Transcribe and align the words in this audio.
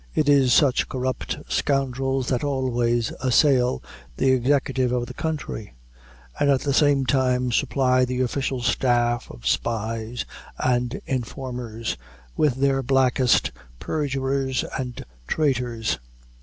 It 0.15 0.27
is 0.27 0.51
such 0.51 0.89
corrupt 0.89 1.37
scoundrels 1.47 2.29
that 2.29 2.43
always 2.43 3.11
assail 3.21 3.83
the 4.17 4.31
executive 4.31 4.91
of 4.91 5.05
the 5.05 5.13
country, 5.13 5.75
and 6.39 6.49
at 6.49 6.61
the 6.61 6.73
same 6.73 7.05
time 7.05 7.51
supply 7.51 8.03
the 8.03 8.21
official 8.21 8.63
staff 8.63 9.29
of 9.29 9.45
spies 9.45 10.25
and 10.57 10.99
informers 11.05 11.97
with 12.35 12.55
their 12.55 12.81
blackest 12.81 13.51
perjurers 13.79 14.63
and 14.75 15.05
traitors. 15.27 15.99